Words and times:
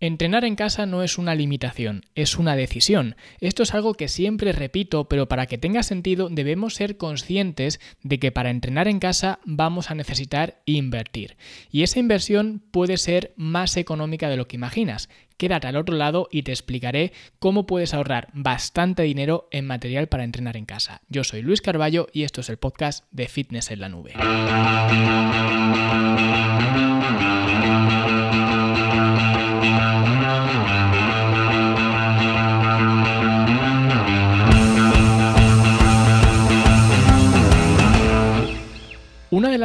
Entrenar 0.00 0.44
en 0.44 0.54
casa 0.54 0.86
no 0.86 1.02
es 1.02 1.18
una 1.18 1.34
limitación, 1.34 2.04
es 2.14 2.38
una 2.38 2.54
decisión. 2.54 3.16
Esto 3.40 3.64
es 3.64 3.74
algo 3.74 3.94
que 3.94 4.06
siempre 4.06 4.52
repito, 4.52 5.08
pero 5.08 5.26
para 5.26 5.46
que 5.46 5.58
tenga 5.58 5.82
sentido 5.82 6.28
debemos 6.30 6.74
ser 6.74 6.96
conscientes 6.96 7.80
de 8.04 8.20
que 8.20 8.30
para 8.30 8.50
entrenar 8.50 8.86
en 8.86 9.00
casa 9.00 9.40
vamos 9.44 9.90
a 9.90 9.96
necesitar 9.96 10.62
invertir. 10.66 11.36
Y 11.72 11.82
esa 11.82 11.98
inversión 11.98 12.62
puede 12.70 12.96
ser 12.96 13.32
más 13.36 13.76
económica 13.76 14.28
de 14.28 14.36
lo 14.36 14.46
que 14.46 14.54
imaginas. 14.54 15.08
Quédate 15.36 15.66
al 15.66 15.76
otro 15.76 15.96
lado 15.96 16.28
y 16.30 16.42
te 16.42 16.52
explicaré 16.52 17.12
cómo 17.40 17.66
puedes 17.66 17.92
ahorrar 17.92 18.28
bastante 18.34 19.02
dinero 19.02 19.48
en 19.50 19.66
material 19.66 20.06
para 20.06 20.22
entrenar 20.22 20.56
en 20.56 20.64
casa. 20.64 21.02
Yo 21.08 21.24
soy 21.24 21.42
Luis 21.42 21.60
Carballo 21.60 22.06
y 22.12 22.22
esto 22.22 22.40
es 22.40 22.48
el 22.50 22.56
podcast 22.56 23.04
de 23.10 23.26
Fitness 23.26 23.72
en 23.72 23.80
la 23.80 23.88
Nube. 23.88 24.12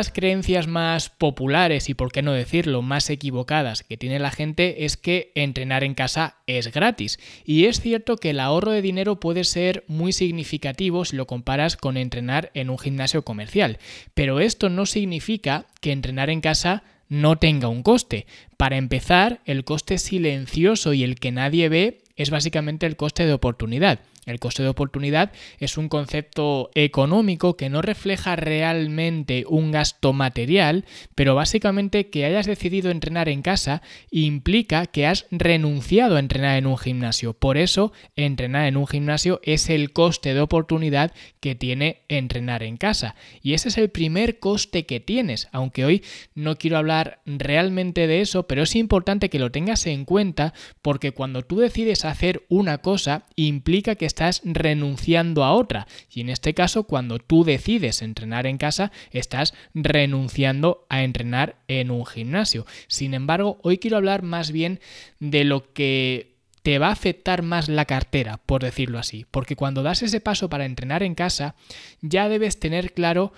Las 0.04 0.12
creencias 0.12 0.68
más 0.68 1.10
populares 1.10 1.88
y, 1.88 1.94
por 1.94 2.12
qué 2.12 2.22
no 2.22 2.34
decirlo, 2.34 2.82
más 2.82 3.10
equivocadas 3.10 3.84
que 3.84 3.96
tiene 3.96 4.20
la 4.20 4.32
gente 4.32 4.84
es 4.84 4.98
que 4.98 5.32
entrenar 5.34 5.86
en 5.86 5.94
casa 5.94 6.36
es 6.46 6.74
gratis. 6.74 7.20
Y 7.46 7.68
es 7.68 7.80
cierto 7.80 8.18
que 8.18 8.32
el 8.32 8.42
ahorro 8.42 8.72
de 8.72 8.82
dinero 8.82 9.22
puede 9.22 9.46
ser 9.46 9.86
muy 9.88 10.12
significativo 10.12 11.06
si 11.06 11.16
lo 11.16 11.26
comparas 11.26 11.78
con 11.78 11.96
entrenar 11.96 12.52
en 12.54 12.70
un 12.70 12.78
gimnasio 12.78 13.22
comercial. 13.22 13.78
Pero 14.14 14.42
esto 14.42 14.68
no 14.68 14.86
significa 14.86 15.68
que 15.80 15.94
entrenar 15.94 16.30
en 16.30 16.42
casa 16.42 16.84
no 17.08 17.38
tenga 17.38 17.70
un 17.70 17.82
coste. 17.82 18.26
Para 18.58 18.76
empezar, 18.76 19.40
el 19.46 19.64
coste 19.64 20.00
silencioso 20.00 20.92
y 20.92 21.06
el 21.06 21.16
que 21.16 21.32
nadie 21.32 21.70
ve 21.70 22.02
es 22.18 22.30
básicamente 22.30 22.88
el 22.88 22.98
coste 22.98 23.26
de 23.26 23.32
oportunidad. 23.32 24.02
El 24.26 24.40
coste 24.40 24.64
de 24.64 24.70
oportunidad 24.70 25.32
es 25.60 25.78
un 25.78 25.90
concepto 25.90 26.72
económico 26.76 27.58
que 27.58 27.70
no 27.70 27.82
refleja 27.82 28.36
realmente 28.36 29.46
un 29.48 29.72
gasto 29.72 30.14
material, 30.14 30.86
pero 31.16 31.36
básicamente 31.36 32.10
que 32.10 32.26
hayas 32.26 32.46
decidido 32.46 32.90
entrenar 32.90 33.28
en 33.28 33.42
casa 33.42 33.82
implica 34.12 34.86
que 34.86 35.08
has 35.08 35.26
renunciado 35.32 36.16
a 36.16 36.20
entrenar 36.20 36.58
en 36.58 36.68
un 36.68 36.78
gimnasio. 36.78 37.34
Por 37.34 37.58
eso, 37.58 37.92
entrenar 38.16 38.68
en 38.68 38.78
un 38.78 38.88
gimnasio 38.88 39.42
es 39.44 39.70
el 39.70 39.92
coste 39.92 40.34
de 40.34 40.42
oportunidad 40.42 41.14
que 41.40 41.56
tiene 41.56 42.04
entrenar 42.08 42.64
en 42.64 42.78
casa. 42.78 43.16
Y 43.42 43.54
ese 43.54 43.70
es 43.70 43.78
el 43.78 43.90
primer 43.90 44.40
coste 44.40 44.86
que 44.86 45.00
tienes, 45.00 45.50
aunque 45.52 45.86
hoy 45.86 46.04
no 46.34 46.58
quiero 46.58 46.78
hablar 46.78 47.22
realmente 47.26 48.08
de 48.08 48.22
eso, 48.22 48.48
pero 48.48 48.64
es 48.64 48.76
importante 48.76 49.30
que 49.30 49.40
lo 49.40 49.52
tengas 49.52 49.86
en 49.86 50.06
cuenta 50.06 50.54
porque 50.82 51.12
cuando 51.12 51.42
tú 51.44 51.58
decides 51.58 52.06
hacer 52.06 52.46
una 52.50 52.78
cosa 52.80 53.26
implica 53.36 53.96
que 53.96 54.06
estás 54.14 54.42
renunciando 54.46 55.44
a 55.44 55.54
otra. 55.54 55.88
Y 56.08 56.22
en 56.22 56.30
este 56.30 56.54
caso, 56.54 56.84
cuando 56.84 57.18
tú 57.18 57.44
decides 57.44 58.04
entrenar 58.04 58.46
en 58.46 58.60
casa, 58.60 58.92
estás 59.10 59.56
renunciando 59.74 60.86
a 60.88 61.04
entrenar 61.04 61.56
en 61.68 61.90
un 61.90 62.06
gimnasio. 62.06 62.68
Sin 62.88 63.16
embargo, 63.16 63.58
hoy 63.64 63.80
quiero 63.80 63.98
hablar 63.98 64.22
más 64.22 64.52
bien 64.52 64.80
de 65.20 65.46
lo 65.46 65.74
que 65.74 66.36
te 66.62 66.78
va 66.78 66.90
a 66.90 66.92
afectar 66.92 67.42
más 67.42 67.70
la 67.70 67.86
cartera, 67.86 68.38
por 68.38 68.62
decirlo 68.62 69.00
así. 69.00 69.26
Porque 69.32 69.56
cuando 69.56 69.82
das 69.82 70.04
ese 70.04 70.22
paso 70.22 70.48
para 70.48 70.66
entrenar 70.66 71.02
en 71.02 71.16
casa, 71.16 71.56
ya 72.02 72.30
debes 72.30 72.60
tener 72.60 72.94
claro 72.94 73.34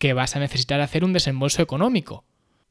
que 0.00 0.12
vas 0.12 0.34
a 0.34 0.40
necesitar 0.40 0.80
hacer 0.80 1.04
un 1.04 1.12
desembolso 1.12 1.62
económico. 1.62 2.24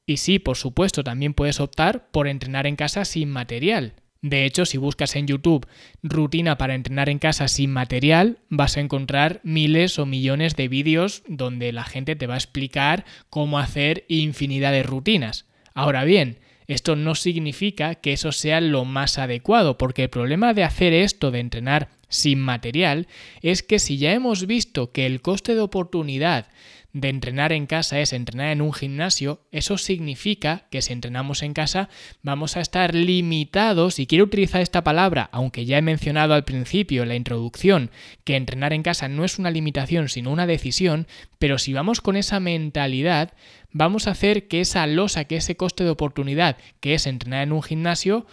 Y 0.05 0.17
sí, 0.17 0.39
por 0.39 0.57
supuesto, 0.57 1.05
también 1.05 1.33
puedes 1.33 1.61
optar 1.61 2.09
por 2.11 2.27
entrenar 2.27 2.67
en 2.67 2.75
casa 2.75 3.05
sin 3.05 3.31
material. 3.31 3.93
De 4.25 4.43
hecho, 4.43 4.65
si 4.65 4.79
buscas 4.79 5.15
en 5.15 5.27
YouTube 5.27 5.67
rutina 6.01 6.57
para 6.57 6.73
entrenar 6.73 7.09
en 7.09 7.19
casa 7.19 7.47
sin 7.47 7.71
material, 7.71 8.39
vas 8.49 8.75
a 8.75 8.79
encontrar 8.79 9.39
miles 9.43 9.99
o 9.99 10.07
millones 10.07 10.55
de 10.55 10.67
vídeos 10.67 11.21
donde 11.27 11.71
la 11.71 11.83
gente 11.83 12.15
te 12.15 12.25
va 12.25 12.33
a 12.33 12.37
explicar 12.37 13.05
cómo 13.29 13.59
hacer 13.59 14.03
infinidad 14.07 14.71
de 14.71 14.81
rutinas. 14.81 15.45
Ahora 15.75 16.05
bien, 16.05 16.39
esto 16.65 16.95
no 16.95 17.13
significa 17.13 17.93
que 17.93 18.13
eso 18.13 18.31
sea 18.31 18.61
lo 18.61 18.83
más 18.83 19.19
adecuado, 19.19 19.77
porque 19.77 20.01
el 20.01 20.09
problema 20.09 20.55
de 20.55 20.63
hacer 20.63 20.91
esto, 20.93 21.29
de 21.29 21.41
entrenar 21.41 21.89
sin 22.09 22.39
material, 22.39 23.07
es 23.41 23.63
que 23.63 23.79
si 23.79 23.97
ya 23.97 24.13
hemos 24.13 24.47
visto 24.47 24.91
que 24.91 25.05
el 25.05 25.21
coste 25.21 25.55
de 25.55 25.61
oportunidad 25.61 26.47
de 26.95 27.09
entrenar 27.09 27.51
en 27.51 27.65
casa 27.65 27.99
es 27.99 28.13
entrenar 28.13 28.51
en 28.51 28.61
un 28.61 28.71
gimnasio, 28.71 29.41
eso 29.51 29.77
significa 29.77 30.65
que 30.71 30.81
si 30.81 30.93
entrenamos 30.93 31.43
en 31.43 31.53
casa 31.53 31.89
vamos 32.21 32.55
a 32.55 32.61
estar 32.61 32.95
limitados, 32.95 33.99
y 33.99 34.07
quiero 34.07 34.23
utilizar 34.23 34.61
esta 34.61 34.85
palabra, 34.85 35.29
aunque 35.33 35.65
ya 35.65 35.77
he 35.77 35.81
mencionado 35.81 36.33
al 36.33 36.45
principio 36.45 37.03
en 37.03 37.09
la 37.09 37.15
introducción 37.15 37.91
que 38.23 38.37
entrenar 38.37 38.71
en 38.71 38.81
casa 38.81 39.09
no 39.09 39.25
es 39.25 39.37
una 39.39 39.51
limitación 39.51 40.07
sino 40.07 40.31
una 40.31 40.47
decisión, 40.47 41.05
pero 41.37 41.57
si 41.57 41.73
vamos 41.73 41.99
con 41.99 42.15
esa 42.15 42.39
mentalidad, 42.39 43.33
vamos 43.73 44.07
a 44.07 44.11
hacer 44.11 44.47
que 44.47 44.61
esa 44.61 44.87
losa, 44.87 45.25
que 45.25 45.35
ese 45.35 45.57
coste 45.57 45.83
de 45.83 45.89
oportunidad 45.89 46.55
que 46.79 46.93
es 46.93 47.07
entrenar 47.07 47.43
en 47.43 47.51
un 47.51 47.61
gimnasio, 47.61 48.25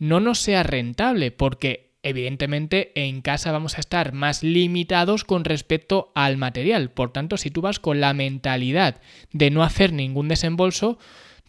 no 0.00 0.18
nos 0.18 0.40
sea 0.40 0.64
rentable, 0.64 1.30
porque 1.30 1.87
evidentemente 2.02 2.92
en 2.94 3.20
casa 3.22 3.52
vamos 3.52 3.76
a 3.76 3.80
estar 3.80 4.12
más 4.12 4.42
limitados 4.42 5.24
con 5.24 5.44
respecto 5.44 6.12
al 6.14 6.36
material. 6.36 6.90
Por 6.90 7.12
tanto, 7.12 7.36
si 7.36 7.50
tú 7.50 7.60
vas 7.60 7.78
con 7.78 8.00
la 8.00 8.14
mentalidad 8.14 9.00
de 9.32 9.50
no 9.50 9.62
hacer 9.62 9.92
ningún 9.92 10.28
desembolso, 10.28 10.98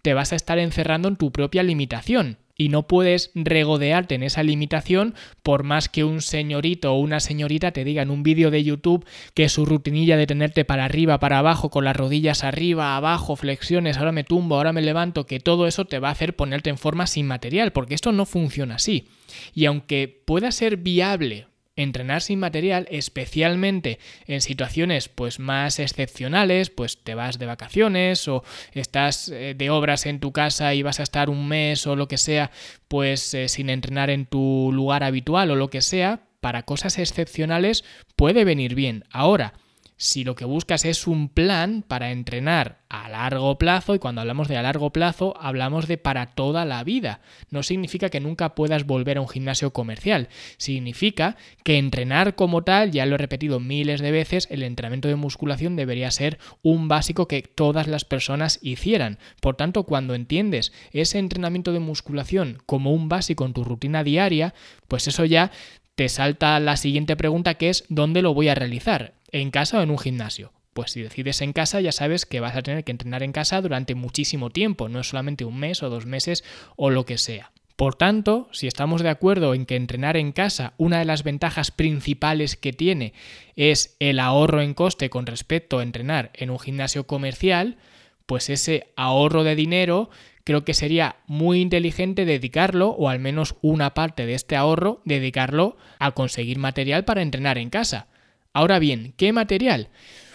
te 0.02 0.14
vas 0.14 0.34
a 0.34 0.36
estar 0.36 0.60
encerrando 0.60 1.08
en 1.08 1.18
tu 1.18 1.32
propia 1.32 1.64
limitación 1.64 2.38
y 2.60 2.68
no 2.68 2.88
puedes 2.88 3.32
regodearte 3.36 4.16
en 4.16 4.22
esa 4.22 4.44
limitación 4.44 5.16
por 5.44 5.64
más 5.64 5.88
que 5.88 6.04
un 6.04 6.22
señorito 6.22 6.94
o 6.94 7.00
una 7.00 7.22
señorita 7.22 7.72
te 7.72 7.86
diga 7.86 8.02
en 8.02 8.12
un 8.12 8.22
vídeo 8.22 8.52
de 8.52 8.64
YouTube 8.66 9.06
que 9.34 9.48
su 9.48 9.66
rutinilla 9.66 10.18
de 10.18 10.28
tenerte 10.28 10.66
para 10.66 10.84
arriba, 10.84 11.22
para 11.22 11.40
abajo, 11.40 11.70
con 11.70 11.86
las 11.86 11.96
rodillas 11.96 12.44
arriba, 12.44 12.98
abajo, 12.98 13.38
flexiones, 13.38 13.98
ahora 13.98 14.12
me 14.12 14.26
tumbo, 14.26 14.58
ahora 14.58 14.74
me 14.74 14.82
levanto, 14.82 15.26
que 15.26 15.40
todo 15.40 15.68
eso 15.68 15.86
te 15.86 16.00
va 16.00 16.10
a 16.10 16.12
hacer 16.12 16.36
ponerte 16.36 16.70
en 16.70 16.78
forma 16.78 17.08
sin 17.08 17.28
material, 17.28 17.72
porque 17.72 17.96
esto 17.96 18.12
no 18.12 18.26
funciona 18.26 18.76
así. 18.76 19.08
Y 19.56 19.64
aunque 19.64 20.22
pueda 20.26 20.52
ser 20.52 20.76
viable 20.76 21.48
entrenar 21.84 22.22
sin 22.22 22.40
material, 22.40 22.88
especialmente 22.92 24.00
en 24.28 24.42
situaciones 24.42 25.10
pues 25.10 25.40
más 25.40 25.80
excepcionales, 25.80 26.70
pues 26.70 27.04
te 27.04 27.16
vas 27.16 27.40
de 27.40 27.46
vacaciones 27.46 28.28
o 28.28 28.44
estás 28.74 29.30
eh, 29.30 29.56
de 29.58 29.70
obras 29.70 30.06
en 30.06 30.20
tu 30.20 30.32
casa 30.32 30.74
y 30.74 30.84
vas 30.84 31.00
a 31.00 31.04
estar 31.04 31.30
un 31.30 31.48
mes 31.48 31.88
o 31.88 31.96
lo 31.96 32.08
que 32.08 32.18
sea, 32.18 32.52
pues 32.88 33.34
eh, 33.34 33.48
sin 33.48 33.70
entrenar 33.70 34.10
en 34.10 34.26
tu 34.26 34.72
lugar 34.74 35.04
habitual 35.04 35.52
o 35.52 35.56
lo 35.56 35.70
que 35.70 35.82
sea, 35.82 36.22
para 36.42 36.64
cosas 36.64 36.98
excepcionales 36.98 37.84
puede 38.16 38.46
venir 38.46 38.76
bien. 38.76 39.04
Ahora, 39.12 39.54
si 40.00 40.24
lo 40.24 40.34
que 40.34 40.46
buscas 40.46 40.86
es 40.86 41.08
un 41.08 41.28
plan 41.28 41.84
para 41.86 42.12
entrenar 42.12 42.80
a 42.88 43.10
largo 43.10 43.58
plazo, 43.58 43.94
y 43.94 44.00
cuando 44.00 44.22
hablamos 44.22 44.48
de 44.48 44.56
a 44.56 44.62
largo 44.62 44.92
plazo 44.92 45.36
hablamos 45.42 45.90
de 45.90 45.98
para 45.98 46.28
toda 46.28 46.64
la 46.64 46.86
vida, 46.86 47.20
no 47.50 47.64
significa 47.64 48.10
que 48.10 48.22
nunca 48.22 48.56
puedas 48.56 48.86
volver 48.86 49.18
a 49.18 49.22
un 49.22 49.28
gimnasio 49.28 49.74
comercial, 49.74 50.30
significa 50.56 51.36
que 51.66 51.78
entrenar 51.78 52.36
como 52.36 52.64
tal, 52.64 52.92
ya 52.92 53.06
lo 53.06 53.16
he 53.16 53.18
repetido 53.18 53.60
miles 53.60 54.00
de 54.00 54.12
veces, 54.12 54.48
el 54.50 54.64
entrenamiento 54.64 55.10
de 55.10 55.18
musculación 55.18 55.76
debería 55.76 56.10
ser 56.12 56.40
un 56.62 56.88
básico 56.88 57.28
que 57.28 57.42
todas 57.42 57.88
las 57.88 58.06
personas 58.06 58.60
hicieran. 58.62 59.20
Por 59.42 59.58
tanto, 59.58 59.84
cuando 59.84 60.16
entiendes 60.16 60.72
ese 60.94 61.20
entrenamiento 61.20 61.74
de 61.74 61.80
musculación 61.80 62.64
como 62.66 62.94
un 62.94 63.10
básico 63.10 63.46
en 63.46 63.52
tu 63.52 63.66
rutina 63.66 64.06
diaria, 64.06 64.54
pues 64.88 65.10
eso 65.10 65.26
ya 65.26 65.52
te 65.96 66.08
salta 66.08 66.58
la 66.62 66.78
siguiente 66.78 67.18
pregunta 67.18 67.56
que 67.56 67.70
es 67.70 67.84
¿dónde 67.90 68.22
lo 68.22 68.34
voy 68.34 68.48
a 68.48 68.56
realizar? 68.56 69.19
¿En 69.32 69.52
casa 69.52 69.80
o 69.80 69.82
en 69.82 69.92
un 69.92 70.00
gimnasio? 70.00 70.54
Pues 70.74 70.92
si 70.92 71.02
decides 71.02 71.42
en 71.42 71.54
casa 71.54 71.82
ya 71.82 71.92
sabes 71.92 72.26
que 72.26 72.40
vas 72.40 72.56
a 72.56 72.62
tener 72.62 72.84
que 72.84 72.92
entrenar 72.92 73.24
en 73.24 73.32
casa 73.32 73.62
durante 73.62 73.96
muchísimo 73.96 74.50
tiempo, 74.50 74.90
no 74.90 75.00
es 75.00 75.10
solamente 75.10 75.46
un 75.46 75.60
mes 75.60 75.84
o 75.84 75.90
dos 75.90 76.06
meses 76.06 76.44
o 76.76 76.90
lo 76.90 77.06
que 77.06 77.18
sea. 77.18 77.52
Por 77.76 77.96
tanto, 77.96 78.50
si 78.52 78.68
estamos 78.68 79.02
de 79.04 79.10
acuerdo 79.10 79.54
en 79.54 79.66
que 79.66 79.78
entrenar 79.78 80.18
en 80.18 80.34
casa, 80.34 80.74
una 80.78 81.00
de 81.00 81.06
las 81.06 81.24
ventajas 81.24 81.72
principales 81.72 82.58
que 82.58 82.74
tiene 82.74 83.14
es 83.56 83.96
el 84.00 84.20
ahorro 84.20 84.62
en 84.62 84.74
coste 84.74 85.10
con 85.10 85.26
respecto 85.26 85.80
a 85.80 85.84
entrenar 85.84 86.32
en 86.34 86.50
un 86.50 86.60
gimnasio 86.60 87.08
comercial, 87.08 87.78
pues 88.26 88.50
ese 88.50 88.92
ahorro 88.96 89.44
de 89.44 89.56
dinero 89.56 90.10
creo 90.44 90.66
que 90.66 90.74
sería 90.74 91.18
muy 91.26 91.62
inteligente 91.62 92.26
dedicarlo, 92.26 92.90
o 92.90 93.08
al 93.08 93.20
menos 93.20 93.56
una 93.62 93.94
parte 93.94 94.26
de 94.26 94.34
este 94.34 94.56
ahorro, 94.56 95.02
dedicarlo 95.06 95.78
a 96.00 96.12
conseguir 96.12 96.58
material 96.58 97.06
para 97.06 97.22
entrenar 97.22 97.58
en 97.58 97.70
casa. 97.70 98.08
Ahora 98.54 98.80
bien, 98.80 99.14
¿qué 99.18 99.34
material? 99.34 99.90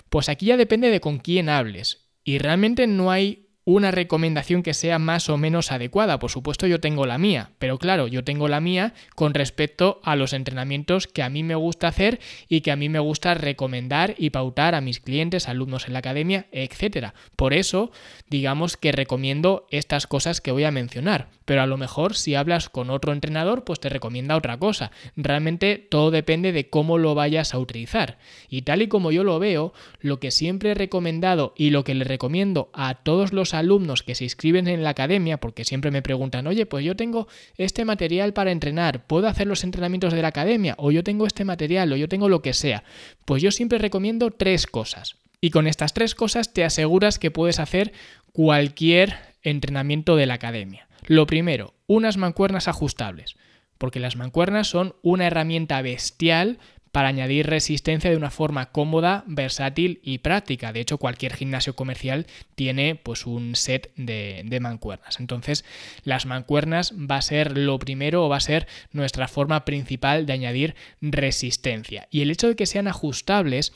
Pues 0.09 0.29
aquí 0.29 0.47
ya 0.47 0.57
depende 0.57 0.91
de 0.91 1.01
con 1.01 1.19
quién 1.19 1.49
hables. 1.49 2.11
Y 2.23 2.39
realmente 2.39 2.87
no 2.87 3.11
hay 3.11 3.44
una 3.65 3.91
recomendación 3.91 4.63
que 4.63 4.75
sea 4.75 4.99
más 4.99 5.31
o 5.31 5.39
menos 5.39 5.73
adecuada. 5.73 6.19
Por 6.19 6.31
supuesto 6.31 6.67
yo 6.67 6.81
tengo 6.81 7.07
la 7.07 7.19
mía, 7.19 7.53
pero 7.59 7.79
claro, 7.79 8.07
yo 8.07 8.23
tengo 8.23 8.49
la 8.49 8.61
mía 8.61 8.93
con 9.15 9.33
respecto 9.33 10.01
a 10.05 10.17
los 10.17 10.33
entrenamientos 10.33 11.07
que 11.07 11.23
a 11.23 11.31
mí 11.31 11.43
me 11.43 11.55
gusta 11.55 11.89
hacer 11.89 12.21
y 12.49 12.61
que 12.61 12.71
a 12.71 12.77
mí 12.77 12.89
me 12.89 12.99
gusta 12.99 13.35
recomendar 13.35 14.15
y 14.19 14.31
pautar 14.31 14.75
a 14.75 14.81
mis 14.81 15.01
clientes, 15.01 15.49
alumnos 15.49 15.87
en 15.87 15.95
la 15.95 16.01
academia, 16.01 16.47
etc. 16.53 17.13
Por 17.37 17.55
eso, 17.55 17.91
digamos 18.29 18.77
que 18.77 18.93
recomiendo 18.93 19.67
estas 19.71 20.07
cosas 20.07 20.41
que 20.41 20.53
voy 20.53 20.65
a 20.65 20.71
mencionar, 20.71 21.29
pero 21.47 21.63
a 21.63 21.67
lo 21.67 21.79
mejor 21.79 22.15
si 22.17 22.35
hablas 22.35 22.69
con 22.69 22.91
otro 22.91 23.13
entrenador, 23.13 23.65
pues 23.65 23.81
te 23.81 23.89
recomienda 23.89 24.37
otra 24.37 24.59
cosa. 24.59 24.91
Realmente 25.17 25.79
todo 25.79 26.11
depende 26.11 26.53
de 26.53 26.69
cómo 26.69 26.99
lo 26.99 27.15
vayas 27.15 27.55
a 27.55 27.59
utilizar. 27.59 28.19
Y 28.49 28.63
tal 28.63 28.83
y 28.83 28.89
como 28.89 29.11
yo 29.11 29.25
lo 29.25 29.39
veo, 29.39 29.73
lo 30.01 30.21
que 30.21 30.31
siempre 30.31 30.73
he 30.73 30.75
recomendado 30.75 31.55
y 31.57 31.71
lo 31.71 31.85
que 31.85 31.95
le 31.95 32.05
recomiendo 32.05 32.71
a 32.75 32.97
todos 32.97 33.33
los 33.33 33.54
alumnos 33.55 34.03
que 34.03 34.15
se 34.15 34.25
inscriben 34.25 34.69
en 34.69 34.83
la 34.83 34.91
academia, 34.91 35.39
porque 35.39 35.65
siempre 35.65 35.91
me 35.91 36.03
preguntan, 36.03 36.47
oye, 36.47 36.67
pues 36.67 36.85
yo 36.85 36.97
tengo 36.97 37.29
este 37.57 37.85
material 37.85 38.33
para 38.33 38.51
entrenar, 38.51 39.07
¿puedo 39.07 39.29
hacer 39.29 39.47
los 39.47 39.65
entrenamientos 39.65 40.13
de 40.13 40.23
la 40.23 40.29
academia? 40.29 40.75
O 40.79 40.91
yo 40.91 41.05
tengo 41.05 41.27
este 41.27 41.45
material, 41.45 41.93
o 41.93 41.97
yo 41.97 42.09
tengo 42.09 42.29
lo 42.29 42.43
que 42.43 42.53
sea. 42.53 42.85
Pues 43.25 43.43
yo 43.43 43.51
siempre 43.51 43.79
recomiendo 43.79 44.31
tres 44.31 44.67
cosas. 44.67 45.17
Y 45.41 45.51
con 45.51 45.67
estas 45.67 45.95
tres 45.95 46.15
cosas 46.15 46.53
te 46.53 46.65
aseguras 46.65 47.19
que 47.19 47.31
puedes 47.31 47.59
hacer 47.59 47.93
cualquier 48.33 49.15
entrenamiento 49.43 50.17
de 50.17 50.27
la 50.27 50.35
academia. 50.35 50.89
Lo 51.07 51.27
primero, 51.27 51.75
unas 51.87 52.17
mancuernas 52.17 52.67
ajustables 52.67 53.37
porque 53.79 54.01
las 54.01 54.17
mancuernas 54.17 54.69
son 54.69 54.95
una 55.03 55.27
herramienta 55.27 55.83
bestial 55.83 56.59
para 56.95 57.09
añadir 57.09 57.49
resistencia 57.49 58.09
de 58.09 58.17
una 58.17 58.31
forma 58.31 58.71
cómoda, 58.71 59.25
versátil 59.27 59.99
y 60.05 60.19
práctica. 60.19 60.73
De 60.73 60.79
hecho, 60.79 60.97
cualquier 60.97 61.35
gimnasio 61.35 61.75
comercial 61.75 62.29
tiene 62.55 62.95
pues 62.95 63.27
un 63.27 63.57
set 63.57 63.91
de, 63.97 64.43
de, 64.45 64.61
mancuernas. 64.61 65.19
Entonces, 65.19 65.65
las 66.05 66.25
mancuernas 66.25 66.93
va 66.93 67.17
a 67.17 67.23
ser 67.23 67.59
lo 67.59 67.81
primero 67.81 68.25
o 68.25 68.29
va 68.29 68.37
a 68.37 68.41
ser 68.41 68.69
nuestra 68.93 69.27
forma 69.27 69.65
principal 69.65 70.25
de 70.25 70.35
añadir 70.35 70.77
resistencia. 71.01 72.07
Y 72.13 72.23
el 72.23 72.31
hecho 72.31 72.47
de 72.47 72.55
que 72.55 72.65
sean 72.65 72.87
ajustables, 72.87 73.73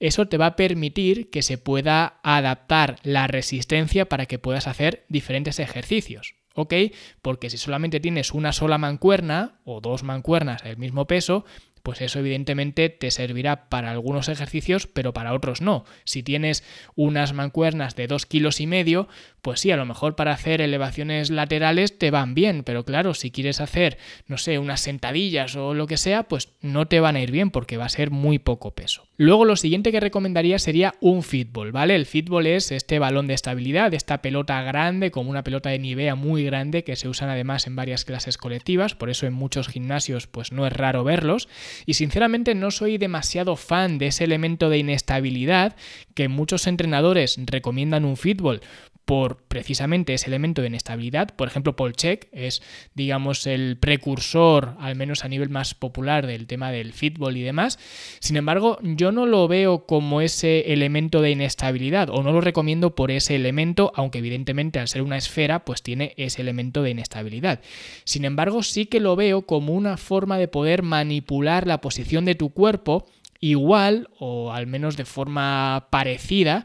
eso 0.00 0.26
te 0.26 0.38
va 0.38 0.46
a 0.46 0.56
permitir 0.56 1.28
que 1.28 1.42
se 1.42 1.58
pueda 1.58 2.20
adaptar 2.22 2.96
la 3.02 3.26
resistencia 3.26 4.08
para 4.08 4.24
que 4.24 4.38
puedas 4.38 4.66
hacer 4.66 5.04
diferentes 5.10 5.58
ejercicios. 5.58 6.36
¿ok? 6.54 6.74
Porque 7.20 7.50
si 7.50 7.58
solamente 7.58 8.00
tienes 8.00 8.32
una 8.32 8.52
sola 8.52 8.78
mancuerna 8.78 9.60
o 9.64 9.80
dos 9.80 10.02
mancuernas 10.02 10.62
del 10.62 10.76
mismo 10.76 11.06
peso, 11.06 11.44
pues 11.82 12.00
eso 12.00 12.18
evidentemente 12.18 12.88
te 12.88 13.10
servirá 13.10 13.68
para 13.68 13.90
algunos 13.90 14.28
ejercicios, 14.28 14.86
pero 14.86 15.12
para 15.12 15.34
otros 15.34 15.60
no. 15.60 15.84
Si 16.04 16.22
tienes 16.22 16.64
unas 16.94 17.32
mancuernas 17.32 17.96
de 17.96 18.06
dos 18.06 18.26
kilos 18.26 18.60
y 18.60 18.66
medio, 18.66 19.08
pues 19.42 19.60
sí, 19.60 19.70
a 19.70 19.76
lo 19.76 19.84
mejor 19.84 20.14
para 20.14 20.32
hacer 20.32 20.60
elevaciones 20.60 21.30
laterales 21.30 21.98
te 21.98 22.10
van 22.10 22.34
bien, 22.34 22.62
pero 22.62 22.84
claro, 22.84 23.14
si 23.14 23.30
quieres 23.30 23.60
hacer, 23.60 23.98
no 24.26 24.38
sé, 24.38 24.58
unas 24.58 24.80
sentadillas 24.80 25.56
o 25.56 25.74
lo 25.74 25.86
que 25.86 25.96
sea, 25.96 26.24
pues 26.24 26.50
no 26.60 26.86
te 26.86 27.00
van 27.00 27.16
a 27.16 27.20
ir 27.20 27.32
bien 27.32 27.50
porque 27.50 27.76
va 27.76 27.86
a 27.86 27.90
ser 27.90 28.10
muy 28.10 28.38
poco 28.38 28.74
peso. 28.74 29.08
Luego 29.16 29.44
lo 29.44 29.56
siguiente 29.56 29.92
que 29.92 30.00
recomendaría 30.00 30.58
sería 30.58 30.94
un 31.00 31.22
fitball, 31.22 31.72
¿vale? 31.72 31.94
El 31.94 32.06
fitball 32.06 32.46
es 32.46 32.72
este 32.72 32.98
balón 32.98 33.26
de 33.26 33.34
estabilidad, 33.34 33.94
esta 33.94 34.22
pelota 34.22 34.62
grande, 34.62 35.10
como 35.10 35.30
una 35.30 35.44
pelota 35.44 35.70
de 35.70 35.78
Nivea 35.78 36.14
muy 36.14 36.44
grande, 36.44 36.84
que 36.84 36.96
se 36.96 37.08
usan 37.08 37.28
además 37.28 37.66
en 37.66 37.76
varias 37.76 38.04
clases 38.04 38.38
colectivas, 38.38 38.94
por 38.94 39.10
eso 39.10 39.26
en 39.26 39.32
muchos 39.32 39.68
gimnasios 39.68 40.26
pues 40.26 40.52
no 40.52 40.66
es 40.66 40.72
raro 40.72 41.04
verlos. 41.04 41.48
Y 41.86 41.94
sinceramente 41.94 42.54
no 42.54 42.70
soy 42.70 42.98
demasiado 42.98 43.56
fan 43.56 43.98
de 43.98 44.08
ese 44.08 44.24
elemento 44.24 44.68
de 44.68 44.78
inestabilidad 44.78 45.76
que 46.14 46.28
muchos 46.28 46.66
entrenadores 46.66 47.38
recomiendan 47.46 48.04
un 48.04 48.16
fútbol 48.16 48.60
por 49.04 49.42
precisamente 49.48 50.14
ese 50.14 50.28
elemento 50.28 50.62
de 50.62 50.68
inestabilidad. 50.68 51.34
Por 51.34 51.48
ejemplo, 51.48 51.74
Paul 51.76 51.94
Check 51.94 52.28
es, 52.32 52.62
digamos, 52.94 53.46
el 53.46 53.76
precursor, 53.78 54.76
al 54.78 54.96
menos 54.96 55.24
a 55.24 55.28
nivel 55.28 55.48
más 55.48 55.74
popular, 55.74 56.26
del 56.26 56.46
tema 56.46 56.70
del 56.70 56.92
fútbol 56.92 57.36
y 57.36 57.42
demás. 57.42 57.78
Sin 58.20 58.36
embargo, 58.36 58.78
yo 58.82 59.12
no 59.12 59.26
lo 59.26 59.48
veo 59.48 59.86
como 59.86 60.20
ese 60.20 60.72
elemento 60.72 61.20
de 61.20 61.30
inestabilidad 61.30 62.10
o 62.10 62.22
no 62.22 62.32
lo 62.32 62.40
recomiendo 62.40 62.94
por 62.94 63.10
ese 63.10 63.34
elemento, 63.34 63.92
aunque 63.94 64.18
evidentemente 64.18 64.78
al 64.78 64.88
ser 64.88 65.02
una 65.02 65.16
esfera, 65.16 65.64
pues 65.64 65.82
tiene 65.82 66.14
ese 66.16 66.42
elemento 66.42 66.82
de 66.82 66.90
inestabilidad. 66.90 67.60
Sin 68.04 68.24
embargo, 68.24 68.62
sí 68.62 68.86
que 68.86 69.00
lo 69.00 69.16
veo 69.16 69.42
como 69.42 69.74
una 69.74 69.96
forma 69.96 70.38
de 70.38 70.48
poder 70.48 70.82
manipular 70.82 71.66
la 71.66 71.80
posición 71.80 72.24
de 72.24 72.34
tu 72.34 72.50
cuerpo 72.50 73.06
igual 73.40 74.08
o 74.18 74.52
al 74.52 74.68
menos 74.68 74.96
de 74.96 75.04
forma 75.04 75.88
parecida 75.90 76.64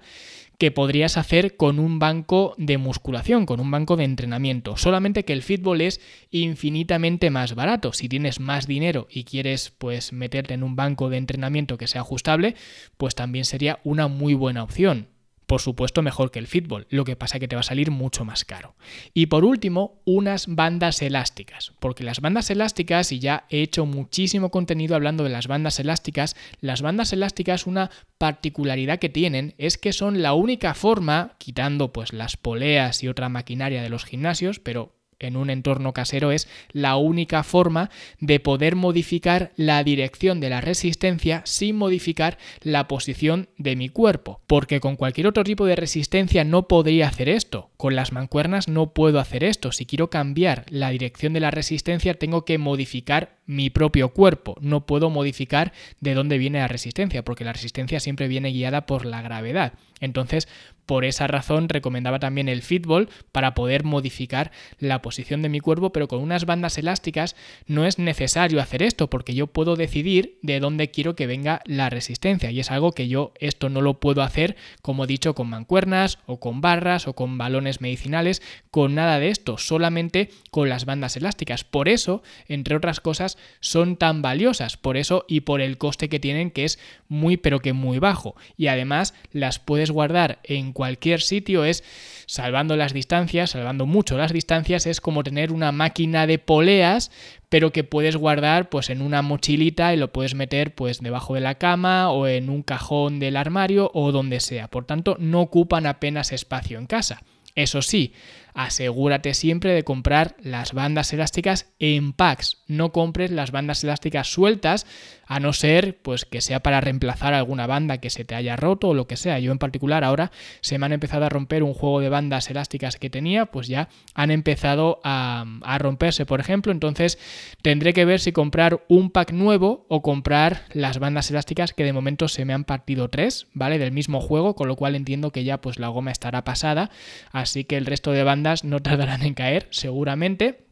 que 0.57 0.71
podrías 0.71 1.17
hacer 1.17 1.55
con 1.55 1.79
un 1.79 1.99
banco 1.99 2.55
de 2.57 2.77
musculación, 2.77 3.45
con 3.45 3.59
un 3.59 3.69
banco 3.69 3.95
de 3.95 4.05
entrenamiento. 4.05 4.75
Solamente 4.75 5.23
que 5.23 5.33
el 5.33 5.43
fútbol 5.43 5.81
es 5.81 6.01
infinitamente 6.31 7.29
más 7.29 7.53
barato. 7.53 7.93
Si 7.93 8.09
tienes 8.09 8.39
más 8.39 8.65
dinero 8.65 9.07
y 9.09 9.23
quieres 9.23 9.71
pues 9.77 10.13
meterte 10.13 10.55
en 10.55 10.63
un 10.63 10.75
banco 10.75 11.09
de 11.09 11.17
entrenamiento 11.17 11.77
que 11.77 11.87
sea 11.87 12.01
ajustable, 12.01 12.55
pues 12.97 13.13
también 13.13 13.45
sería 13.45 13.79
una 13.83 14.07
muy 14.07 14.33
buena 14.33 14.63
opción 14.63 15.07
por 15.47 15.61
supuesto 15.61 16.01
mejor 16.01 16.29
que 16.29 16.39
el 16.39 16.47
fútbol, 16.47 16.87
lo 16.89 17.05
que 17.05 17.15
pasa 17.15 17.37
es 17.37 17.39
que 17.39 17.47
te 17.47 17.55
va 17.55 17.61
a 17.61 17.63
salir 17.63 17.89
mucho 17.89 18.25
más 18.25 18.45
caro. 18.45 18.75
Y 19.13 19.27
por 19.27 19.45
último, 19.45 20.01
unas 20.05 20.47
bandas 20.47 21.01
elásticas, 21.01 21.73
porque 21.79 22.03
las 22.03 22.19
bandas 22.19 22.49
elásticas, 22.49 23.11
y 23.11 23.19
ya 23.19 23.45
he 23.49 23.61
hecho 23.61 23.85
muchísimo 23.85 24.51
contenido 24.51 24.95
hablando 24.95 25.23
de 25.23 25.29
las 25.29 25.47
bandas 25.47 25.79
elásticas, 25.79 26.35
las 26.59 26.81
bandas 26.81 27.13
elásticas 27.13 27.65
una 27.65 27.89
particularidad 28.17 28.99
que 28.99 29.09
tienen 29.09 29.55
es 29.57 29.77
que 29.77 29.93
son 29.93 30.21
la 30.21 30.33
única 30.33 30.73
forma, 30.73 31.35
quitando 31.37 31.93
pues 31.93 32.13
las 32.13 32.35
poleas 32.35 33.01
y 33.03 33.07
otra 33.07 33.29
maquinaria 33.29 33.81
de 33.81 33.89
los 33.89 34.05
gimnasios, 34.05 34.59
pero 34.59 34.96
en 35.19 35.35
un 35.35 35.49
entorno 35.49 35.93
casero 35.93 36.31
es 36.31 36.47
la 36.71 36.97
única 36.97 37.43
forma 37.43 37.89
de 38.19 38.39
poder 38.39 38.75
modificar 38.75 39.51
la 39.55 39.83
dirección 39.83 40.39
de 40.39 40.49
la 40.49 40.61
resistencia 40.61 41.41
sin 41.45 41.75
modificar 41.75 42.37
la 42.61 42.87
posición 42.87 43.49
de 43.57 43.75
mi 43.75 43.89
cuerpo. 43.89 44.41
Porque 44.47 44.79
con 44.79 44.95
cualquier 44.95 45.27
otro 45.27 45.43
tipo 45.43 45.65
de 45.65 45.75
resistencia 45.75 46.43
no 46.43 46.67
podría 46.67 47.07
hacer 47.07 47.29
esto. 47.29 47.71
Con 47.77 47.95
las 47.95 48.11
mancuernas 48.11 48.67
no 48.67 48.93
puedo 48.93 49.19
hacer 49.19 49.43
esto. 49.43 49.71
Si 49.71 49.85
quiero 49.85 50.09
cambiar 50.09 50.65
la 50.69 50.89
dirección 50.89 51.33
de 51.33 51.39
la 51.39 51.51
resistencia 51.51 52.13
tengo 52.13 52.45
que 52.45 52.57
modificar 52.57 53.36
mi 53.47 53.71
propio 53.71 54.09
cuerpo. 54.09 54.55
No 54.61 54.85
puedo 54.85 55.09
modificar 55.09 55.73
de 55.99 56.13
dónde 56.13 56.37
viene 56.37 56.59
la 56.59 56.67
resistencia 56.67 57.23
porque 57.23 57.45
la 57.45 57.53
resistencia 57.53 57.99
siempre 57.99 58.27
viene 58.27 58.51
guiada 58.51 58.85
por 58.85 59.05
la 59.05 59.23
gravedad. 59.23 59.73
Entonces, 59.99 60.47
por 60.87 61.03
esa 61.03 61.27
razón 61.27 61.67
recomendaba 61.67 62.17
también 62.17 62.47
el 62.47 62.61
fitball 62.61 63.09
para 63.33 63.53
poder 63.53 63.83
modificar 63.83 64.51
la 64.79 65.01
posición 65.01 65.41
de 65.41 65.49
mi 65.49 65.59
cuerpo, 65.59 65.91
pero 65.91 66.07
con 66.07 66.21
unas 66.21 66.45
bandas 66.45 66.77
elásticas 66.77 67.35
no 67.65 67.85
es 67.85 67.99
necesario 67.99 68.61
hacer 68.61 68.81
esto 68.81 69.09
porque 69.09 69.33
yo 69.33 69.47
puedo 69.47 69.75
decidir 69.75 70.39
de 70.43 70.61
dónde 70.61 70.89
quiero 70.89 71.13
que 71.15 71.27
venga 71.27 71.61
la 71.65 71.89
resistencia 71.89 72.51
y 72.51 72.61
es 72.61 72.71
algo 72.71 72.93
que 72.93 73.09
yo 73.09 73.33
esto 73.39 73.67
no 73.67 73.81
lo 73.81 73.99
puedo 73.99 74.21
hacer 74.21 74.55
como 74.81 75.03
he 75.03 75.07
dicho 75.07 75.35
con 75.35 75.49
mancuernas 75.49 76.19
o 76.25 76.39
con 76.39 76.61
barras 76.61 77.07
o 77.07 77.13
con 77.13 77.37
balones 77.37 77.81
medicinales, 77.81 78.41
con 78.71 78.95
nada 78.95 79.19
de 79.19 79.29
esto, 79.29 79.57
solamente 79.57 80.29
con 80.51 80.69
las 80.69 80.85
bandas 80.85 81.17
elásticas. 81.17 81.65
Por 81.65 81.89
eso, 81.89 82.23
entre 82.47 82.77
otras 82.77 83.01
cosas, 83.01 83.36
son 83.59 83.97
tan 83.97 84.21
valiosas, 84.21 84.77
por 84.77 84.97
eso 84.97 85.25
y 85.27 85.41
por 85.41 85.61
el 85.61 85.77
coste 85.77 86.09
que 86.09 86.19
tienen 86.19 86.51
que 86.51 86.65
es 86.65 86.79
muy 87.07 87.37
pero 87.37 87.59
que 87.59 87.73
muy 87.73 87.99
bajo 87.99 88.35
y 88.57 88.67
además 88.67 89.13
las 89.31 89.59
puedes 89.59 89.91
guardar 89.91 90.39
en 90.43 90.73
cualquier 90.73 91.21
sitio 91.21 91.63
es, 91.65 91.83
salvando 92.25 92.75
las 92.75 92.93
distancias, 92.93 93.51
salvando 93.51 93.85
mucho 93.85 94.17
las 94.17 94.33
distancias, 94.33 94.85
es 94.85 95.01
como 95.01 95.23
tener 95.23 95.51
una 95.51 95.71
máquina 95.71 96.27
de 96.27 96.39
poleas, 96.39 97.11
pero 97.49 97.71
que 97.71 97.83
puedes 97.83 98.17
guardar 98.17 98.69
pues 98.69 98.89
en 98.89 99.01
una 99.01 99.21
mochilita 99.21 99.93
y 99.93 99.97
lo 99.97 100.11
puedes 100.11 100.35
meter 100.35 100.75
pues 100.75 101.01
debajo 101.01 101.35
de 101.35 101.41
la 101.41 101.55
cama 101.55 102.11
o 102.11 102.27
en 102.27 102.49
un 102.49 102.63
cajón 102.63 103.19
del 103.19 103.37
armario 103.37 103.91
o 103.93 104.11
donde 104.11 104.39
sea. 104.39 104.67
Por 104.67 104.85
tanto, 104.85 105.15
no 105.19 105.41
ocupan 105.41 105.85
apenas 105.85 106.31
espacio 106.31 106.77
en 106.77 106.87
casa. 106.87 107.21
Eso 107.55 107.81
sí, 107.81 108.13
asegúrate 108.57 109.35
siempre 109.35 109.71
de 109.71 109.83
comprar 109.83 110.35
las 110.41 110.73
bandas 110.73 111.13
elásticas 111.13 111.67
en 111.77 112.11
packs. 112.11 112.63
No 112.65 112.91
compres 112.91 113.29
las 113.29 113.51
bandas 113.51 113.83
elásticas 113.83 114.31
sueltas, 114.31 114.87
a 115.27 115.39
no 115.39 115.53
ser 115.53 115.97
pues 116.01 116.25
que 116.25 116.41
sea 116.41 116.61
para 116.61 116.81
reemplazar 116.81 117.33
alguna 117.33 117.67
banda 117.67 117.99
que 117.99 118.09
se 118.09 118.25
te 118.25 118.33
haya 118.33 118.55
roto 118.55 118.89
o 118.89 118.93
lo 118.95 119.05
que 119.05 119.15
sea. 119.15 119.37
Yo 119.39 119.51
en 119.51 119.59
particular 119.59 120.03
ahora 120.03 120.31
se 120.61 120.79
me 120.79 120.87
han 120.87 120.93
empezado 120.93 121.25
a 121.25 121.29
romper 121.29 121.61
un 121.61 121.75
juego 121.75 121.99
de 121.99 122.09
bandas 122.09 122.49
elásticas 122.49 122.95
que 122.95 123.11
tenía, 123.11 123.45
pues 123.45 123.67
ya 123.67 123.89
han 124.15 124.31
empezado 124.31 125.01
a, 125.03 125.45
a 125.61 125.77
romperse, 125.77 126.25
por 126.25 126.39
ejemplo. 126.39 126.71
Entonces 126.71 127.19
tendré 127.61 127.93
que 127.93 128.05
ver 128.05 128.19
si 128.19 128.31
comprar 128.31 128.83
un 128.87 129.11
pack 129.11 129.33
nuevo 129.33 129.85
o 129.87 130.01
comprar 130.01 130.63
las 130.73 130.97
bandas 130.97 131.29
elásticas 131.29 131.73
que 131.73 131.83
de 131.83 131.93
momento 131.93 132.27
se 132.27 132.43
me 132.43 132.53
han 132.53 132.63
partido 132.63 133.09
tres, 133.09 133.45
¿vale? 133.53 133.77
Del 133.77 133.91
mismo 133.91 134.19
juego, 134.19 134.55
con 134.55 134.67
lo 134.67 134.75
cual 134.75 134.95
entiendo 134.95 135.31
que 135.31 135.43
ya 135.43 135.61
pues 135.61 135.77
la 135.77 135.89
goma 135.89 136.11
estará 136.11 136.43
pasada, 136.43 136.89
así 137.31 137.65
que 137.65 137.77
el 137.77 137.85
resto 137.85 138.13
de 138.13 138.23
bandas 138.23 138.46
no 138.63 138.81
tardarán 138.81 139.23
en 139.23 139.33
caer, 139.33 139.67
seguramente. 139.71 140.67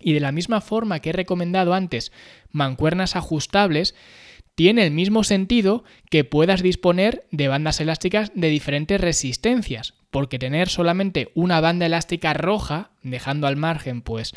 Y 0.00 0.12
de 0.12 0.20
la 0.20 0.32
misma 0.32 0.60
forma 0.60 1.00
que 1.00 1.10
he 1.10 1.12
recomendado 1.12 1.74
antes 1.74 2.12
mancuernas 2.50 3.16
ajustables, 3.16 3.94
tiene 4.54 4.84
el 4.84 4.90
mismo 4.90 5.22
sentido 5.22 5.84
que 6.10 6.24
puedas 6.24 6.62
disponer 6.62 7.26
de 7.30 7.48
bandas 7.48 7.80
elásticas 7.80 8.32
de 8.34 8.48
diferentes 8.48 9.00
resistencias, 9.00 9.94
porque 10.10 10.38
tener 10.38 10.68
solamente 10.68 11.30
una 11.34 11.60
banda 11.60 11.86
elástica 11.86 12.32
roja, 12.32 12.90
dejando 13.02 13.46
al 13.46 13.56
margen 13.56 14.02
pues 14.02 14.34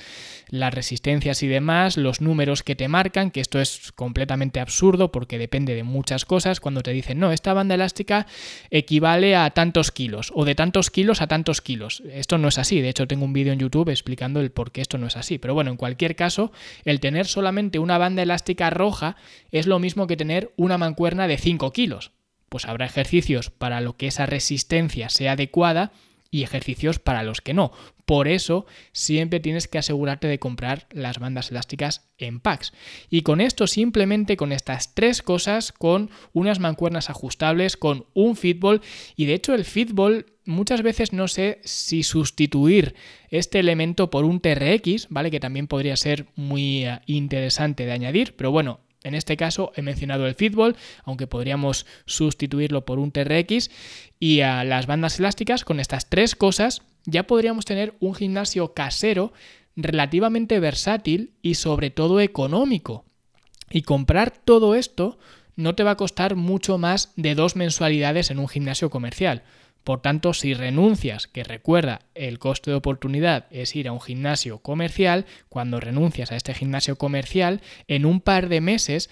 las 0.50 0.74
resistencias 0.74 1.42
y 1.44 1.48
demás, 1.48 1.98
los 1.98 2.22
números 2.22 2.64
que 2.64 2.76
te 2.76 2.88
marcan, 2.88 3.32
que 3.32 3.42
esto 3.42 3.60
es 3.60 3.92
completamente 3.94 4.60
absurdo 4.60 5.12
porque 5.12 5.38
depende 5.38 5.76
de 5.76 5.84
muchas 5.84 6.26
cosas, 6.26 6.60
cuando 6.60 6.82
te 6.82 6.92
dicen, 6.92 7.20
no, 7.20 7.32
esta 7.32 7.54
banda 7.54 7.76
elástica 7.76 8.28
equivale 8.70 9.36
a 9.36 9.50
tantos 9.52 9.92
kilos 9.92 10.32
o 10.36 10.46
de 10.46 10.56
tantos 10.56 10.92
kilos 10.92 11.22
a 11.22 11.28
tantos 11.28 11.62
kilos. 11.62 12.04
Esto 12.12 12.38
no 12.38 12.48
es 12.48 12.58
así, 12.58 12.82
de 12.82 12.90
hecho 12.90 13.08
tengo 13.08 13.26
un 13.26 13.34
vídeo 13.34 13.54
en 13.54 13.60
YouTube 13.60 13.90
explicando 13.90 14.40
el 14.40 14.52
por 14.52 14.72
qué 14.72 14.82
esto 14.82 14.98
no 14.98 15.08
es 15.08 15.18
así, 15.18 15.38
pero 15.38 15.54
bueno, 15.54 15.72
en 15.72 15.78
cualquier 15.78 16.16
caso, 16.16 16.52
el 16.86 17.00
tener 17.00 17.26
solamente 17.26 17.80
una 17.80 17.98
banda 17.98 18.22
elástica 18.22 18.70
roja 18.70 19.16
es 19.52 19.68
lo 19.68 19.80
mismo 19.80 20.08
que 20.08 20.18
tener 20.18 20.54
una 20.58 20.78
mancuerna 20.78 21.28
de 21.28 21.38
5 21.38 21.72
kilos 21.72 22.12
pues 22.50 22.66
habrá 22.66 22.86
ejercicios 22.86 23.50
para 23.50 23.82
lo 23.82 23.96
que 23.96 24.08
esa 24.08 24.26
resistencia 24.26 25.10
sea 25.10 25.34
adecuada 25.34 25.92
y 26.32 26.44
ejercicios 26.44 27.00
para 27.00 27.24
los 27.24 27.42
que 27.42 27.54
no. 27.54 27.72
Por 28.06 28.28
eso 28.28 28.66
siempre 28.92 29.40
tienes 29.40 29.68
que 29.68 29.78
asegurarte 29.78 30.28
de 30.28 30.40
comprar 30.40 30.88
las 30.92 31.20
bandas 31.20 31.52
elásticas 31.52 32.10
en 32.18 32.40
packs. 32.40 32.74
Y 33.10 33.22
con 33.22 33.42
esto 33.42 33.68
simplemente 33.68 34.38
con 34.38 34.52
estas 34.52 34.94
tres 34.96 35.22
cosas, 35.22 35.72
con 35.72 36.10
unas 36.34 36.60
mancuernas 36.60 37.10
ajustables, 37.10 37.78
con 37.78 38.06
un 38.14 38.36
fitball 38.36 38.82
y 39.16 39.26
de 39.26 39.36
hecho 39.36 39.54
el 39.54 39.66
fitball 39.66 40.26
muchas 40.46 40.82
veces 40.82 41.14
no 41.14 41.28
sé 41.28 41.62
si 41.64 42.04
sustituir 42.04 42.96
este 43.30 43.60
elemento 43.60 44.10
por 44.10 44.26
un 44.26 44.40
TRX, 44.40 45.08
¿vale? 45.10 45.30
Que 45.30 45.40
también 45.40 45.68
podría 45.68 45.96
ser 45.96 46.26
muy 46.36 46.86
eh, 46.86 47.00
interesante 47.06 47.86
de 47.86 47.92
añadir, 47.92 48.36
pero 48.36 48.52
bueno, 48.52 48.80
en 49.04 49.16
este 49.16 49.38
caso 49.38 49.72
he 49.76 49.82
mencionado 49.82 50.28
el 50.28 50.36
fútbol, 50.36 50.76
aunque 51.04 51.28
podríamos 51.28 51.86
sustituirlo 52.06 52.86
por 52.86 53.00
un 53.00 53.12
TRX 53.12 53.70
y 54.20 54.42
a 54.42 54.64
las 54.64 54.88
bandas 54.88 55.20
elásticas. 55.20 55.64
Con 55.64 55.80
estas 55.80 56.10
tres 56.10 56.36
cosas 56.36 56.82
ya 57.06 57.24
podríamos 57.24 57.66
tener 57.66 57.96
un 58.00 58.14
gimnasio 58.14 58.74
casero 58.74 59.32
relativamente 59.76 60.60
versátil 60.60 61.34
y 61.42 61.56
sobre 61.56 61.90
todo 61.90 62.20
económico. 62.20 63.06
Y 63.72 63.84
comprar 63.84 64.32
todo 64.32 64.76
esto 64.76 65.18
no 65.56 65.76
te 65.76 65.84
va 65.84 65.92
a 65.92 65.98
costar 65.98 66.36
mucho 66.36 66.78
más 66.78 67.14
de 67.16 67.36
dos 67.36 67.56
mensualidades 67.56 68.32
en 68.32 68.40
un 68.40 68.48
gimnasio 68.48 68.90
comercial. 68.90 69.44
Por 69.90 70.02
tanto, 70.02 70.36
si 70.36 70.54
renuncias, 70.54 71.26
que 71.26 71.44
recuerda, 71.44 72.02
el 72.14 72.38
coste 72.38 72.70
de 72.70 72.78
oportunidad 72.78 73.48
es 73.50 73.76
ir 73.76 73.88
a 73.88 73.92
un 73.92 74.00
gimnasio 74.00 74.60
comercial, 74.60 75.26
cuando 75.50 75.80
renuncias 75.80 76.32
a 76.32 76.36
este 76.36 76.54
gimnasio 76.54 76.96
comercial, 76.96 77.62
en 77.88 78.06
un 78.06 78.22
par 78.22 78.50
de 78.50 78.62
meses 78.62 79.10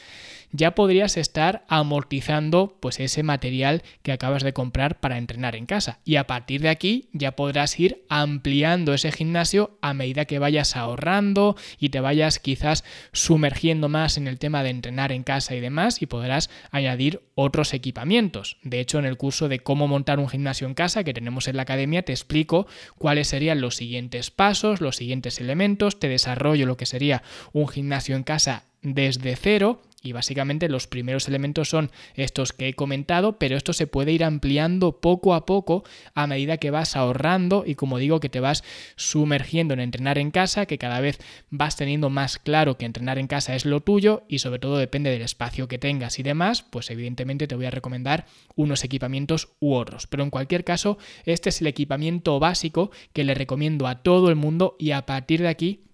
ya 0.51 0.75
podrías 0.75 1.17
estar 1.17 1.65
amortizando 1.67 2.77
pues 2.79 2.99
ese 2.99 3.23
material 3.23 3.83
que 4.01 4.11
acabas 4.11 4.43
de 4.43 4.53
comprar 4.53 4.99
para 4.99 5.17
entrenar 5.17 5.55
en 5.55 5.65
casa. 5.65 5.99
Y 6.05 6.15
a 6.15 6.27
partir 6.27 6.61
de 6.61 6.69
aquí 6.69 7.09
ya 7.13 7.35
podrás 7.35 7.79
ir 7.79 8.05
ampliando 8.09 8.93
ese 8.93 9.11
gimnasio 9.11 9.77
a 9.81 9.93
medida 9.93 10.25
que 10.25 10.39
vayas 10.39 10.75
ahorrando 10.75 11.55
y 11.79 11.89
te 11.89 11.99
vayas 11.99 12.39
quizás 12.39 12.83
sumergiendo 13.11 13.89
más 13.89 14.17
en 14.17 14.27
el 14.27 14.39
tema 14.39 14.63
de 14.63 14.69
entrenar 14.69 15.11
en 15.11 15.23
casa 15.23 15.55
y 15.55 15.59
demás 15.59 16.01
y 16.01 16.05
podrás 16.05 16.49
añadir 16.71 17.21
otros 17.35 17.73
equipamientos. 17.73 18.57
De 18.63 18.79
hecho, 18.79 18.99
en 18.99 19.05
el 19.05 19.17
curso 19.17 19.49
de 19.49 19.59
cómo 19.59 19.87
montar 19.87 20.19
un 20.19 20.29
gimnasio 20.29 20.67
en 20.67 20.73
casa 20.73 21.03
que 21.03 21.13
tenemos 21.13 21.47
en 21.47 21.57
la 21.57 21.63
academia 21.63 22.03
te 22.03 22.13
explico 22.13 22.67
cuáles 22.97 23.27
serían 23.27 23.61
los 23.61 23.75
siguientes 23.75 24.31
pasos, 24.31 24.81
los 24.81 24.95
siguientes 24.95 25.39
elementos, 25.39 25.99
te 25.99 26.09
desarrollo 26.09 26.65
lo 26.65 26.77
que 26.77 26.85
sería 26.85 27.23
un 27.53 27.67
gimnasio 27.67 28.15
en 28.15 28.23
casa 28.23 28.63
desde 28.81 29.35
cero 29.35 29.81
y 30.07 30.13
básicamente 30.13 30.69
los 30.69 30.87
primeros 30.87 31.27
elementos 31.27 31.69
son 31.69 31.91
estos 32.15 32.53
que 32.53 32.69
he 32.69 32.73
comentado, 32.73 33.37
pero 33.37 33.57
esto 33.57 33.73
se 33.73 33.87
puede 33.87 34.13
ir 34.13 34.23
ampliando 34.23 35.01
poco 35.01 35.33
a 35.33 35.45
poco 35.45 35.83
a 36.13 36.27
medida 36.27 36.57
que 36.57 36.71
vas 36.71 36.95
ahorrando 36.95 37.63
y 37.65 37.75
como 37.75 37.97
digo 37.97 38.21
que 38.21 38.29
te 38.29 38.39
vas 38.39 38.63
sumergiendo 38.95 39.73
en 39.73 39.81
entrenar 39.81 40.17
en 40.17 40.31
casa, 40.31 40.65
que 40.65 40.77
cada 40.77 41.01
vez 41.01 41.19
vas 41.49 41.75
teniendo 41.75 42.09
más 42.09 42.39
claro 42.39 42.77
que 42.77 42.85
entrenar 42.85 43.19
en 43.19 43.27
casa 43.27 43.53
es 43.53 43.65
lo 43.65 43.81
tuyo 43.81 44.23
y 44.29 44.39
sobre 44.39 44.59
todo 44.59 44.77
depende 44.77 45.09
del 45.09 45.21
espacio 45.21 45.67
que 45.67 45.77
tengas 45.77 46.19
y 46.19 46.23
demás, 46.23 46.63
pues 46.63 46.89
evidentemente 46.89 47.47
te 47.47 47.55
voy 47.55 47.65
a 47.65 47.71
recomendar 47.71 48.25
unos 48.55 48.85
equipamientos 48.85 49.49
u 49.59 49.73
otros. 49.73 50.07
Pero 50.07 50.23
en 50.23 50.29
cualquier 50.29 50.63
caso, 50.63 50.97
este 51.25 51.49
es 51.49 51.59
el 51.59 51.67
equipamiento 51.67 52.39
básico 52.39 52.91
que 53.11 53.25
le 53.25 53.33
recomiendo 53.33 53.87
a 53.87 54.03
todo 54.03 54.29
el 54.29 54.35
mundo 54.35 54.77
y 54.79 54.91
a 54.91 55.05
partir 55.05 55.41
de 55.41 55.49
aquí 55.49 55.86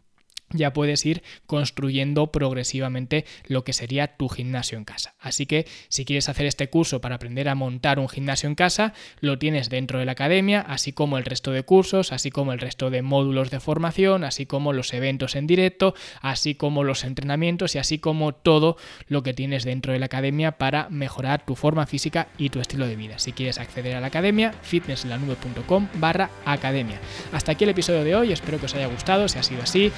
ya 0.53 0.73
puedes 0.73 1.05
ir 1.05 1.23
construyendo 1.45 2.31
progresivamente 2.31 3.25
lo 3.47 3.63
que 3.63 3.73
sería 3.73 4.15
tu 4.15 4.29
gimnasio 4.29 4.77
en 4.77 4.85
casa. 4.85 5.15
Así 5.19 5.45
que 5.45 5.65
si 5.89 6.05
quieres 6.05 6.29
hacer 6.29 6.45
este 6.45 6.69
curso 6.69 7.01
para 7.01 7.15
aprender 7.15 7.49
a 7.49 7.55
montar 7.55 7.99
un 7.99 8.09
gimnasio 8.09 8.47
en 8.47 8.55
casa, 8.55 8.93
lo 9.19 9.37
tienes 9.37 9.69
dentro 9.69 9.99
de 9.99 10.05
la 10.05 10.13
academia, 10.13 10.61
así 10.61 10.93
como 10.93 11.17
el 11.17 11.25
resto 11.25 11.51
de 11.51 11.63
cursos, 11.63 12.11
así 12.11 12.31
como 12.31 12.53
el 12.53 12.59
resto 12.59 12.89
de 12.89 13.01
módulos 13.01 13.51
de 13.51 13.59
formación, 13.59 14.23
así 14.23 14.45
como 14.45 14.73
los 14.73 14.93
eventos 14.93 15.35
en 15.35 15.47
directo, 15.47 15.93
así 16.21 16.55
como 16.55 16.83
los 16.83 17.03
entrenamientos 17.03 17.75
y 17.75 17.79
así 17.79 17.99
como 17.99 18.33
todo 18.33 18.77
lo 19.07 19.23
que 19.23 19.33
tienes 19.33 19.63
dentro 19.63 19.93
de 19.93 19.99
la 19.99 20.05
academia 20.05 20.53
para 20.53 20.89
mejorar 20.89 21.45
tu 21.45 21.55
forma 21.55 21.85
física 21.85 22.27
y 22.37 22.49
tu 22.49 22.59
estilo 22.59 22.87
de 22.87 22.95
vida. 22.95 23.19
Si 23.19 23.31
quieres 23.31 23.59
acceder 23.59 23.95
a 23.95 24.01
la 24.01 24.07
academia, 24.07 24.53
fitnesslanube.com 24.61 25.87
barra 25.95 26.29
academia. 26.45 26.99
Hasta 27.31 27.53
aquí 27.53 27.63
el 27.63 27.71
episodio 27.71 28.03
de 28.03 28.15
hoy, 28.15 28.31
espero 28.31 28.59
que 28.59 28.65
os 28.65 28.75
haya 28.75 28.87
gustado, 28.87 29.27
si 29.27 29.39
ha 29.39 29.43
sido 29.43 29.61
así, 29.61 29.91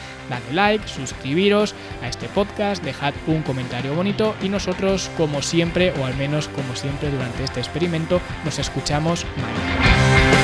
like, 0.52 0.88
suscribiros 0.88 1.76
a 2.02 2.08
este 2.08 2.28
podcast, 2.30 2.84
dejad 2.84 3.14
un 3.28 3.42
comentario 3.44 3.94
bonito 3.96 4.36
y 4.42 4.50
nosotros 4.50 5.10
como 5.18 5.42
siempre, 5.42 5.94
o 6.00 6.06
al 6.06 6.16
menos 6.16 6.48
como 6.50 6.76
siempre 6.76 7.10
durante 7.10 7.44
este 7.44 7.60
experimento, 7.60 8.22
nos 8.44 8.60
escuchamos 8.60 9.26
mañana. 9.38 10.35